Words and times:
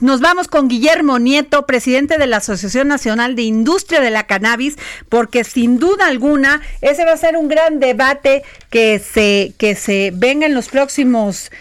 Nos 0.00 0.22
vamos 0.22 0.48
con 0.48 0.68
Guillermo 0.68 1.18
Nieto, 1.18 1.66
presidente 1.66 2.16
de 2.16 2.26
la 2.26 2.38
Asociación 2.38 2.88
Nacional 2.88 3.36
de 3.36 3.42
Industria 3.42 4.00
de 4.00 4.08
la 4.08 4.26
Cannabis, 4.26 4.78
porque 5.10 5.44
sin 5.44 5.78
duda 5.78 6.06
alguna 6.06 6.62
ese 6.80 7.04
va 7.04 7.12
a 7.12 7.18
ser 7.18 7.36
un 7.36 7.48
gran 7.48 7.80
debate 7.80 8.42
que 8.70 8.98
se, 8.98 9.52
que 9.58 9.74
se 9.74 10.10
venga 10.14 10.46
en 10.46 10.54
los 10.54 10.70
próximos 10.70 11.52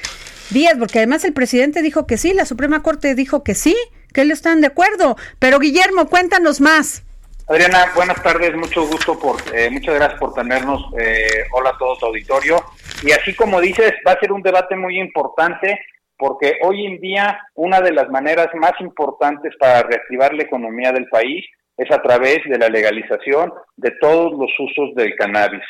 días, 0.52 0.76
porque 0.80 1.00
además 1.00 1.26
el 1.26 1.34
presidente 1.34 1.82
dijo 1.82 2.08
que 2.08 2.18
sí, 2.18 2.34
la 2.34 2.46
Suprema 2.46 2.82
Corte 2.82 3.14
dijo 3.14 3.44
que 3.44 3.56
sí, 3.56 3.76
que 4.14 4.22
él 4.22 4.32
están 4.32 4.62
de 4.62 4.68
acuerdo. 4.68 5.18
Pero 5.40 5.60
Guillermo, 5.60 6.08
cuéntanos 6.08 6.62
más. 6.62 7.04
Adriana, 7.50 7.92
buenas 7.94 8.24
tardes, 8.24 8.56
mucho 8.56 8.88
gusto 8.88 9.20
por, 9.20 9.36
eh, 9.54 9.70
muchas 9.70 9.96
gracias 9.96 10.18
por 10.18 10.34
tenernos. 10.34 10.82
Eh, 10.98 11.44
hola 11.52 11.72
a 11.72 11.78
todo 11.78 11.98
tu 11.98 12.06
auditorio. 12.06 12.64
Y 13.04 13.12
así 13.12 13.36
como 13.36 13.60
dices, 13.60 13.92
va 14.08 14.14
a 14.14 14.20
ser 14.20 14.32
un 14.32 14.42
debate 14.42 14.78
muy 14.78 14.98
importante 14.98 15.78
porque 16.20 16.60
hoy 16.64 16.86
en 16.86 17.00
día 17.00 17.40
una 17.56 17.80
de 17.80 17.94
las 17.94 18.10
maneras 18.10 18.50
más 18.56 18.74
importantes 18.82 19.54
para 19.58 19.84
reactivar 19.84 20.34
la 20.34 20.44
economía 20.44 20.92
del 20.92 21.08
país 21.08 21.46
es 21.78 21.90
a 21.92 22.02
través 22.02 22.40
de 22.46 22.60
la 22.60 22.68
legalización 22.68 23.54
de 23.78 23.92
todos 24.02 24.34
los 24.38 24.52
usos 24.60 24.94
del 24.96 25.16
cannabis. 25.16 25.64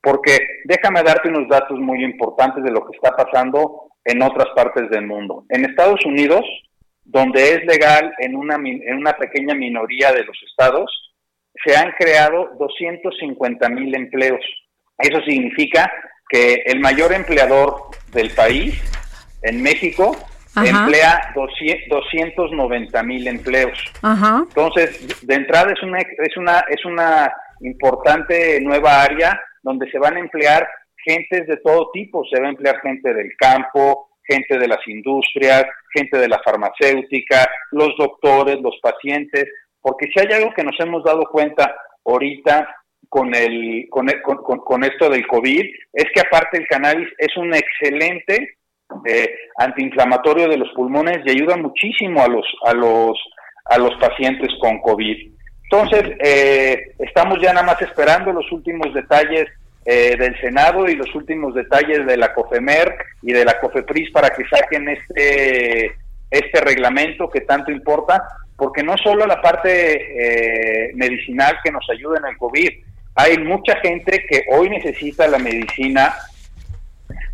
Porque 0.00 0.38
déjame 0.64 1.02
darte 1.02 1.28
unos 1.28 1.46
datos 1.48 1.78
muy 1.78 2.02
importantes 2.02 2.64
de 2.64 2.70
lo 2.70 2.86
que 2.86 2.96
está 2.96 3.14
pasando 3.14 3.90
en 4.02 4.22
otras 4.22 4.46
partes 4.56 4.88
del 4.88 5.06
mundo. 5.06 5.44
En 5.50 5.66
Estados 5.66 6.00
Unidos, 6.06 6.44
donde 7.04 7.52
es 7.52 7.64
legal 7.66 8.14
en 8.18 8.34
una, 8.34 8.54
en 8.54 8.96
una 8.96 9.12
pequeña 9.12 9.54
minoría 9.54 10.10
de 10.10 10.24
los 10.24 10.38
estados, 10.48 10.90
se 11.62 11.76
han 11.76 11.92
creado 11.98 12.52
250 12.58 13.68
mil 13.68 13.94
empleos. 13.94 14.40
Eso 14.96 15.20
significa 15.26 15.92
que 16.30 16.62
el 16.64 16.80
mayor 16.80 17.12
empleador 17.12 17.90
del 18.12 18.30
país 18.30 18.82
en 19.46 19.62
México 19.62 20.16
emplea 20.64 21.32
290 21.34 23.02
mil 23.02 23.28
empleos. 23.28 23.78
Entonces, 24.48 25.26
de 25.26 25.34
entrada 25.34 25.72
es 25.72 25.82
una, 25.82 25.98
es 25.98 26.36
una, 26.36 26.64
es 26.68 26.84
una 26.84 27.32
importante 27.60 28.60
nueva 28.60 29.02
área 29.02 29.40
donde 29.62 29.90
se 29.90 29.98
van 29.98 30.16
a 30.16 30.20
emplear 30.20 30.66
gentes 31.04 31.46
de 31.46 31.56
todo 31.58 31.90
tipo, 31.92 32.24
se 32.24 32.40
va 32.40 32.46
a 32.46 32.50
emplear 32.50 32.80
gente 32.80 33.12
del 33.12 33.30
campo, 33.38 34.08
gente 34.22 34.58
de 34.58 34.68
las 34.68 34.80
industrias, 34.86 35.64
gente 35.92 36.18
de 36.18 36.28
la 36.28 36.40
farmacéutica, 36.44 37.46
los 37.72 37.96
doctores, 37.96 38.60
los 38.60 38.76
pacientes, 38.82 39.46
porque 39.80 40.08
si 40.12 40.20
hay 40.20 40.32
algo 40.32 40.52
que 40.54 40.64
nos 40.64 40.78
hemos 40.80 41.04
dado 41.04 41.24
cuenta 41.30 41.76
ahorita 42.04 42.68
con, 43.08 43.34
el, 43.34 43.86
con, 43.88 44.08
con 44.42 44.84
esto 44.84 45.08
del 45.08 45.26
COVID, 45.26 45.64
es 45.92 46.06
que 46.12 46.20
aparte 46.20 46.58
el 46.58 46.66
cannabis 46.66 47.08
es 47.18 47.36
un 47.36 47.54
excelente 47.54 48.56
eh, 49.04 49.30
antiinflamatorio 49.58 50.48
de 50.48 50.58
los 50.58 50.68
pulmones 50.70 51.18
y 51.24 51.30
ayuda 51.30 51.56
muchísimo 51.56 52.22
a 52.22 52.28
los, 52.28 52.46
a 52.64 52.72
los, 52.72 53.18
a 53.64 53.78
los 53.78 53.94
pacientes 53.96 54.48
con 54.60 54.80
COVID. 54.80 55.32
Entonces, 55.64 56.16
eh, 56.22 56.92
estamos 56.98 57.38
ya 57.40 57.52
nada 57.52 57.66
más 57.66 57.82
esperando 57.82 58.32
los 58.32 58.50
últimos 58.52 58.94
detalles 58.94 59.46
eh, 59.84 60.16
del 60.16 60.38
Senado 60.40 60.88
y 60.88 60.94
los 60.94 61.12
últimos 61.14 61.54
detalles 61.54 62.06
de 62.06 62.16
la 62.16 62.32
COFEMER 62.32 62.96
y 63.22 63.32
de 63.32 63.44
la 63.44 63.58
COFEPRIS 63.60 64.10
para 64.10 64.30
que 64.30 64.44
saquen 64.48 64.88
este, 64.88 65.96
este 66.30 66.60
reglamento 66.60 67.28
que 67.28 67.40
tanto 67.40 67.72
importa, 67.72 68.22
porque 68.56 68.82
no 68.82 68.96
solo 68.96 69.26
la 69.26 69.40
parte 69.40 70.92
medicinal 70.94 71.58
que 71.62 71.70
nos 71.70 71.86
ayuda 71.90 72.18
en 72.18 72.26
el 72.26 72.38
COVID, 72.38 72.70
hay 73.16 73.38
mucha 73.38 73.76
gente 73.80 74.24
que 74.28 74.44
hoy 74.52 74.70
necesita 74.70 75.26
la 75.26 75.38
medicina 75.38 76.14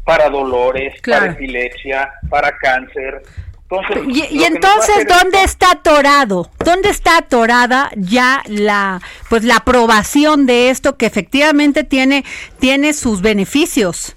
para 0.04 0.28
dolores, 0.28 0.94
para 1.00 1.26
epilepsia, 1.26 2.12
para 2.28 2.56
cáncer. 2.56 3.22
Entonces, 3.62 4.30
y, 4.30 4.44
entonces, 4.44 5.06
¿dónde 5.06 5.42
está 5.42 5.72
atorado? 5.72 6.50
¿Dónde 6.62 6.90
está 6.90 7.18
atorada 7.18 7.90
ya 7.96 8.42
la 8.46 9.00
pues 9.30 9.44
la 9.44 9.56
aprobación 9.56 10.44
de 10.44 10.68
esto 10.68 10.98
que 10.98 11.06
efectivamente 11.06 11.82
tiene 11.82 12.24
tiene 12.58 12.92
sus 12.92 13.22
beneficios? 13.22 14.14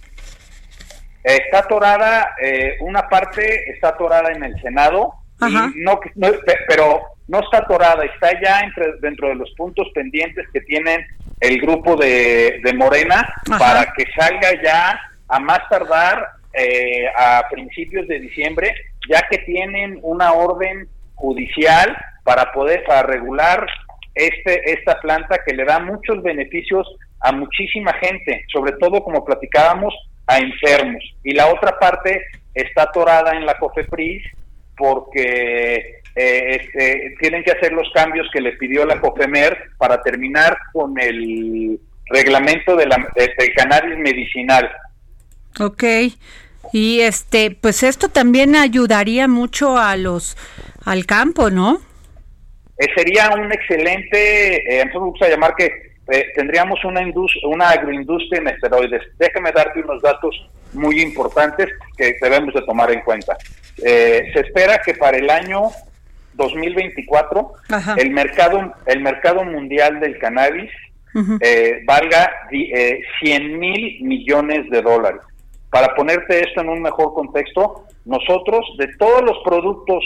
Está 1.24 1.60
atorada, 1.60 2.36
eh, 2.42 2.76
una 2.82 3.08
parte 3.08 3.72
está 3.72 3.90
atorada 3.90 4.32
en 4.32 4.44
el 4.44 4.62
Senado, 4.62 5.14
no, 5.40 6.00
pero 6.68 7.02
no 7.28 7.40
está 7.40 7.60
atorada, 7.60 8.04
está 8.04 8.32
ya 8.42 8.60
entre, 8.60 9.00
dentro 9.02 9.30
de 9.30 9.36
los 9.36 9.52
puntos 9.56 9.88
pendientes 9.96 10.46
que 10.54 10.62
tienen 10.62 11.06
el 11.40 11.60
grupo 11.60 11.96
de, 11.96 12.62
Morena 12.76 13.28
para 13.58 13.92
que 13.94 14.06
salga 14.18 14.62
ya 14.64 15.00
a 15.28 15.40
más 15.40 15.60
tardar 15.70 16.28
eh, 16.54 17.08
a 17.18 17.44
principios 17.50 18.08
de 18.08 18.20
diciembre, 18.20 18.74
ya 19.10 19.22
que 19.30 19.40
tienen 19.40 20.00
una 20.02 20.34
orden 20.34 20.88
judicial 21.16 21.96
para 22.24 22.52
poder 22.52 22.84
regular 23.08 23.66
este 24.14 24.74
esta 24.74 25.00
planta 25.02 25.40
que 25.46 25.54
le 25.54 25.66
da 25.66 25.80
muchos 25.80 26.24
beneficios 26.24 26.88
a 27.20 27.32
muchísima 27.32 27.94
gente, 27.94 28.46
sobre 28.52 28.74
todo 28.74 29.04
como 29.04 29.26
platicábamos 29.26 29.94
a 30.28 30.38
enfermos. 30.38 31.04
Y 31.24 31.34
la 31.34 31.48
otra 31.48 31.78
parte 31.80 32.22
está 32.54 32.84
atorada 32.84 33.36
en 33.36 33.46
la 33.46 33.58
COFEPRIS 33.58 34.24
porque 34.78 36.02
eh, 36.16 36.62
este, 36.62 37.16
tienen 37.20 37.44
que 37.44 37.52
hacer 37.52 37.74
los 37.74 37.90
cambios 37.94 38.28
que 38.32 38.42
le 38.42 38.54
pidió 38.54 38.86
la 38.86 39.00
COFEMER 39.00 39.72
para 39.78 40.02
terminar 40.02 40.58
con 40.72 41.00
el 41.00 41.80
reglamento 42.06 42.76
de 42.76 42.86
la, 42.86 42.98
del 43.16 43.54
cannabis 43.56 43.98
medicinal. 43.98 44.70
Ok. 45.60 45.84
Y 46.72 47.02
este, 47.02 47.52
pues 47.52 47.84
esto 47.84 48.10
también 48.10 48.56
ayudaría 48.56 49.28
mucho 49.28 49.78
a 49.78 49.96
los 49.96 50.36
al 50.86 51.06
campo, 51.06 51.50
¿no? 51.50 51.82
Eh, 52.78 52.88
sería 52.96 53.30
un 53.30 53.52
excelente, 53.52 54.82
eh, 54.82 54.86
nosotros 54.86 55.22
a 55.22 55.30
llamar 55.30 55.56
que 55.56 55.96
eh, 56.12 56.26
tendríamos 56.36 56.84
una 56.84 57.02
una 57.48 57.70
agroindustria 57.70 58.42
en 58.42 58.48
esteroides. 58.50 59.02
Déjame 59.18 59.52
darte 59.52 59.80
unos 59.80 60.02
datos 60.02 60.50
muy 60.74 61.02
importantes 61.02 61.70
que 61.98 62.18
debemos 62.22 62.54
de 62.54 62.62
tomar 62.64 62.92
en 62.92 63.02
cuenta. 63.02 63.38
se 63.78 64.40
espera 64.40 64.82
que 64.86 64.94
para 64.94 65.18
el 65.18 65.30
año 65.30 65.70
2024 66.34 67.54
el 67.96 68.12
mercado 68.12 68.74
el 68.86 69.00
mercado 69.00 69.46
mundial 69.46 70.02
del 70.02 70.20
cannabis 70.20 70.70
valga 71.86 72.30
100 73.22 73.58
mil 73.58 74.04
millones 74.04 74.70
de 74.70 74.82
dólares. 74.82 75.22
Para 75.76 75.94
ponerte 75.94 76.40
esto 76.40 76.62
en 76.62 76.70
un 76.70 76.82
mejor 76.82 77.14
contexto, 77.14 77.84
nosotros 78.06 78.66
de 78.78 78.88
todos 78.98 79.22
los 79.24 79.38
productos 79.44 80.06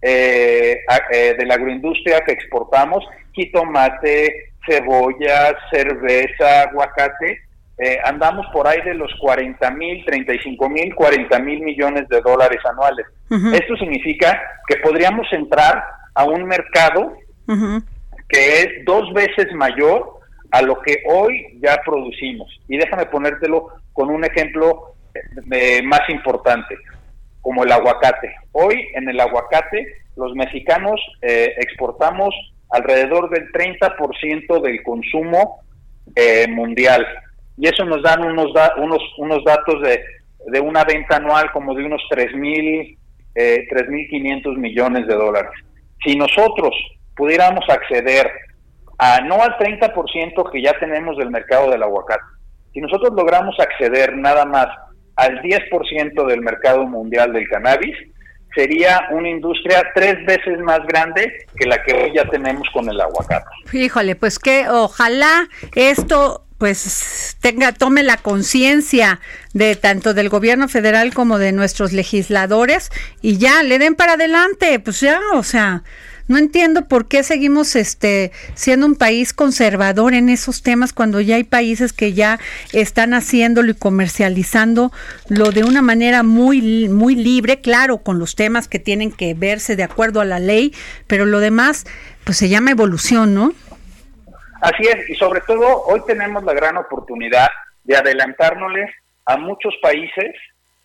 eh, 0.00 0.78
eh, 1.12 1.34
de 1.38 1.44
la 1.44 1.56
agroindustria 1.56 2.22
que 2.22 2.32
exportamos, 2.32 3.04
jitomate, 3.32 4.54
cebolla, 4.66 5.54
cerveza, 5.70 6.62
aguacate, 6.62 7.42
eh, 7.76 7.98
andamos 8.06 8.46
por 8.54 8.66
ahí 8.66 8.80
de 8.80 8.94
los 8.94 9.12
40 9.20 9.70
mil, 9.72 10.02
35 10.06 10.70
mil, 10.70 10.94
40 10.94 11.38
mil 11.40 11.60
millones 11.60 12.08
de 12.08 12.22
dólares 12.22 12.60
anuales. 12.64 13.04
Esto 13.52 13.76
significa 13.76 14.40
que 14.66 14.76
podríamos 14.78 15.30
entrar 15.30 15.84
a 16.14 16.24
un 16.24 16.46
mercado 16.46 17.12
que 18.30 18.60
es 18.60 18.68
dos 18.86 19.12
veces 19.12 19.52
mayor 19.52 20.20
a 20.52 20.62
lo 20.62 20.80
que 20.80 21.02
hoy 21.06 21.58
ya 21.62 21.82
producimos. 21.84 22.48
Y 22.66 22.78
déjame 22.78 23.04
ponértelo 23.04 23.68
con 23.92 24.08
un 24.08 24.24
ejemplo 24.24 24.91
más 25.84 26.00
importante, 26.08 26.76
como 27.40 27.64
el 27.64 27.72
aguacate. 27.72 28.34
Hoy 28.52 28.88
en 28.94 29.08
el 29.08 29.20
aguacate 29.20 30.02
los 30.16 30.34
mexicanos 30.34 31.00
eh, 31.22 31.54
exportamos 31.58 32.34
alrededor 32.70 33.30
del 33.30 33.50
30% 33.52 34.62
del 34.62 34.82
consumo 34.82 35.60
eh, 36.14 36.46
mundial. 36.48 37.06
Y 37.56 37.68
eso 37.68 37.84
nos 37.84 38.02
dan 38.02 38.24
unos, 38.24 38.52
unos, 38.78 39.00
unos 39.18 39.44
datos 39.44 39.80
de, 39.82 40.02
de, 40.46 40.60
una 40.60 40.84
venta 40.84 41.16
anual 41.16 41.50
como 41.52 41.74
de 41.74 41.84
unos 41.84 42.02
3.000, 42.10 42.96
eh, 43.34 43.66
3.500 43.70 44.56
millones 44.56 45.06
de 45.06 45.14
dólares. 45.14 45.50
Si 46.04 46.16
nosotros 46.16 46.74
pudiéramos 47.16 47.64
acceder 47.68 48.30
a 48.98 49.20
no 49.20 49.42
al 49.42 49.56
30% 49.58 50.50
que 50.50 50.62
ya 50.62 50.72
tenemos 50.78 51.16
del 51.18 51.30
mercado 51.30 51.70
del 51.70 51.82
aguacate, 51.82 52.22
si 52.72 52.80
nosotros 52.80 53.12
logramos 53.14 53.58
acceder 53.60 54.16
nada 54.16 54.44
más 54.46 54.66
al 55.22 55.40
10% 55.40 56.26
del 56.26 56.40
mercado 56.40 56.86
mundial 56.86 57.32
del 57.32 57.48
cannabis, 57.48 57.96
sería 58.54 59.08
una 59.10 59.28
industria 59.28 59.82
tres 59.94 60.24
veces 60.26 60.58
más 60.60 60.80
grande 60.86 61.46
que 61.56 61.66
la 61.66 61.82
que 61.82 61.94
hoy 61.94 62.12
ya 62.14 62.24
tenemos 62.28 62.68
con 62.72 62.88
el 62.88 63.00
aguacate. 63.00 63.46
Híjole, 63.72 64.16
pues 64.16 64.38
que 64.38 64.68
ojalá 64.68 65.48
esto 65.74 66.44
pues 66.58 67.36
tenga 67.40 67.72
tome 67.72 68.04
la 68.04 68.18
conciencia 68.18 69.20
de 69.52 69.74
tanto 69.74 70.14
del 70.14 70.28
gobierno 70.28 70.68
federal 70.68 71.12
como 71.12 71.38
de 71.38 71.50
nuestros 71.50 71.92
legisladores 71.92 72.90
y 73.20 73.38
ya 73.38 73.62
le 73.64 73.78
den 73.78 73.96
para 73.96 74.12
adelante, 74.12 74.78
pues 74.78 75.00
ya, 75.00 75.18
o 75.34 75.42
sea, 75.42 75.82
no 76.28 76.38
entiendo 76.38 76.88
por 76.88 77.08
qué 77.08 77.22
seguimos 77.22 77.76
este 77.76 78.32
siendo 78.54 78.86
un 78.86 78.96
país 78.96 79.32
conservador 79.32 80.14
en 80.14 80.28
esos 80.28 80.62
temas 80.62 80.92
cuando 80.92 81.20
ya 81.20 81.36
hay 81.36 81.44
países 81.44 81.92
que 81.92 82.12
ya 82.12 82.38
están 82.72 83.14
haciéndolo 83.14 83.70
y 83.70 83.74
comercializándolo 83.74 84.90
de 85.28 85.64
una 85.64 85.82
manera 85.82 86.22
muy 86.22 86.88
muy 86.88 87.14
libre, 87.14 87.60
claro, 87.60 87.98
con 87.98 88.18
los 88.18 88.34
temas 88.34 88.68
que 88.68 88.78
tienen 88.78 89.12
que 89.12 89.34
verse 89.34 89.76
de 89.76 89.82
acuerdo 89.82 90.20
a 90.20 90.24
la 90.24 90.38
ley, 90.38 90.74
pero 91.06 91.24
lo 91.24 91.40
demás 91.40 91.84
pues 92.24 92.36
se 92.36 92.48
llama 92.48 92.70
evolución, 92.70 93.34
¿no? 93.34 93.52
Así 94.60 94.84
es, 94.84 95.10
y 95.10 95.14
sobre 95.16 95.40
todo 95.40 95.82
hoy 95.86 96.00
tenemos 96.06 96.44
la 96.44 96.52
gran 96.54 96.76
oportunidad 96.76 97.48
de 97.84 97.96
adelantárnosles 97.96 98.90
a 99.26 99.36
muchos 99.36 99.74
países 99.82 100.34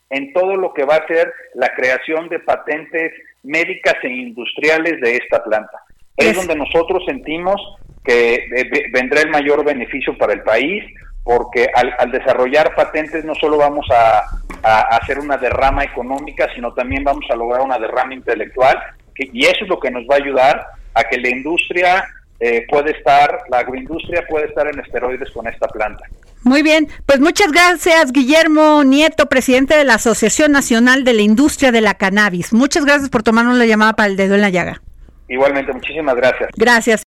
en 0.10 0.34
todo 0.34 0.56
lo 0.56 0.74
que 0.74 0.84
va 0.84 0.96
a 0.96 1.08
ser 1.08 1.32
la 1.54 1.74
creación 1.76 2.30
de 2.30 2.40
patentes 2.40 3.12
médicas 3.44 3.96
e 4.04 4.10
industriales 4.10 5.00
de 5.02 5.18
esta 5.18 5.44
planta. 5.44 5.80
Es, 6.16 6.36
donde 6.36 6.56
nosotros 6.56 7.04
sentimos 7.06 7.62
que 8.04 8.36
eh, 8.36 8.90
vendrá 8.92 9.22
el 9.22 9.30
mayor 9.30 9.64
beneficio 9.64 10.18
para 10.18 10.34
el 10.34 10.42
país, 10.42 10.84
porque 11.24 11.68
al, 11.76 12.12
desarrollar 12.12 12.74
patentes 12.74 13.26
no 13.26 13.36
solo 13.36 13.58
vamos 13.58 13.86
a, 13.92 14.24
hacer 14.64 15.20
una 15.20 15.38
derrama 15.38 15.84
económica, 15.84 16.48
sino 16.56 16.74
también 16.74 17.04
vamos 17.04 17.26
a 17.30 17.36
lograr 17.36 17.62
una 17.62 17.78
derrama 17.78 18.14
intelectual, 18.14 18.78
y 19.16 19.46
eso 19.46 19.64
es 19.64 19.70
lo 19.70 19.80
que 19.80 19.92
nos 19.92 20.04
va 20.04 20.16
a 20.16 20.24
ayudar 20.24 20.66
a 20.94 21.04
que 21.04 21.18
la 21.20 21.30
industria 21.30 22.04
eh, 22.40 22.66
puede 22.70 22.92
estar, 22.92 23.44
la 23.50 23.60
agroindustria 23.60 24.26
puede 24.28 24.48
estar 24.48 24.68
en 24.68 24.80
esteroides 24.80 25.30
con 25.32 25.48
esta 25.48 25.68
planta. 25.68 26.06
Muy 26.48 26.64
bien, 26.64 26.88
pues 27.06 27.20
muchas 27.20 27.52
gracias 27.52 28.14
Guillermo 28.14 28.82
Nieto, 28.86 29.28
presidente 29.28 29.76
de 29.76 29.84
la 29.84 29.96
Asociación 29.96 30.54
Nacional 30.54 31.04
de 31.04 31.14
la 31.14 31.22
Industria 31.22 31.74
de 31.74 31.82
la 31.82 31.96
Cannabis. 31.96 32.54
Muchas 32.54 32.86
gracias 32.86 33.10
por 33.10 33.22
tomarnos 33.22 33.58
la 33.58 33.66
llamada 33.66 33.94
para 33.94 34.08
el 34.08 34.16
dedo 34.16 34.36
en 34.36 34.42
la 34.42 34.50
llaga. 34.50 34.82
Igualmente, 35.28 35.74
muchísimas 35.74 36.16
gracias. 36.16 36.50
Gracias. 36.56 37.04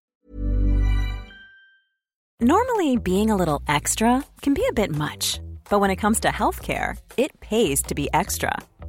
Normally 2.39 2.97
being 2.97 3.31
a 3.31 3.35
little 3.35 3.61
extra 3.67 4.23
can 4.43 4.53
be 4.53 4.61
a 4.69 4.73
bit 4.73 4.91
much, 4.91 5.41
but 5.71 5.79
when 5.79 5.89
it 5.89 5.99
comes 5.99 6.19
to 6.19 6.29
healthcare, 6.29 6.97
it 7.17 7.31
pays 7.39 7.81
to 7.81 7.95
be 7.95 8.09
extra. 8.13 8.51